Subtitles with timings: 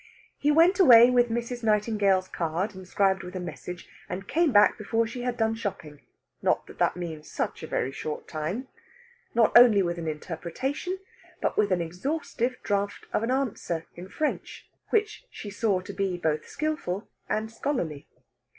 [0.39, 1.63] He went away with Mrs.
[1.63, 6.01] Nightingale's card, inscribed with a message, and came back before she had done shopping
[6.41, 8.67] (not that that means such a very short time),
[9.35, 10.97] not only with an interpretation,
[11.39, 16.17] but with an exhaustive draft of an answer in French, which she saw to be
[16.17, 18.07] both skilful and scholarly.